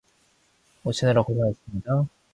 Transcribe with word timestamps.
오시느라 0.83 1.21
고생하셨습니다. 1.21 2.07